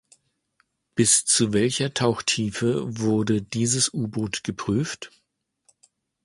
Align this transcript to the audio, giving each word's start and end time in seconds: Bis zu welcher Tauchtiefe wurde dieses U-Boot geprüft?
Bis 0.95 1.25
zu 1.25 1.53
welcher 1.53 1.93
Tauchtiefe 1.93 2.85
wurde 2.97 3.43
dieses 3.43 3.89
U-Boot 3.93 4.43
geprüft? 4.43 5.11